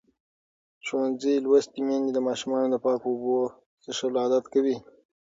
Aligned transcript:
ښوونځې 0.85 1.33
لوستې 1.45 1.81
میندې 1.87 2.11
د 2.13 2.19
ماشومانو 2.27 2.67
د 2.71 2.75
پاکو 2.83 3.07
اوبو 3.13 3.37
څښل 3.83 4.13
عادت 4.21 4.45
کوي. 4.53 4.77